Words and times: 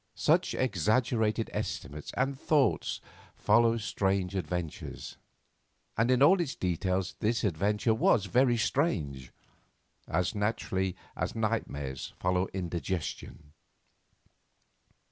Such 0.15 0.55
exaggerated 0.55 1.51
estimates 1.53 2.11
and 2.17 2.35
thoughts 2.35 3.01
follow 3.35 3.77
strange 3.77 4.33
adventures—and 4.33 6.09
in 6.09 6.23
all 6.23 6.41
its 6.41 6.55
details 6.55 7.13
this 7.19 7.43
adventure 7.43 7.93
was 7.93 8.25
very 8.25 8.57
strange—as 8.57 10.33
naturally 10.33 10.95
as 11.15 11.35
nightmares 11.35 12.13
follow 12.19 12.47
indigestion. 12.51 13.53